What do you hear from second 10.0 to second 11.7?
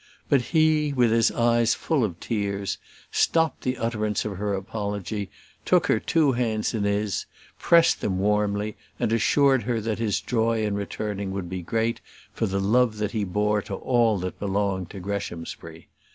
joy in returning would be